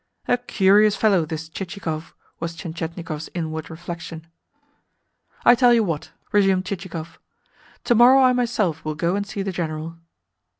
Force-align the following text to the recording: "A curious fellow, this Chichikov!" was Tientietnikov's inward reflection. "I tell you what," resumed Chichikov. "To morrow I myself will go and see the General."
"A 0.27 0.35
curious 0.35 0.95
fellow, 0.95 1.27
this 1.27 1.47
Chichikov!" 1.47 2.15
was 2.39 2.55
Tientietnikov's 2.55 3.29
inward 3.35 3.69
reflection. 3.69 4.25
"I 5.45 5.53
tell 5.53 5.75
you 5.75 5.83
what," 5.83 6.09
resumed 6.31 6.65
Chichikov. 6.65 7.19
"To 7.83 7.93
morrow 7.93 8.19
I 8.23 8.33
myself 8.33 8.83
will 8.83 8.95
go 8.95 9.15
and 9.15 9.27
see 9.27 9.43
the 9.43 9.51
General." 9.51 9.97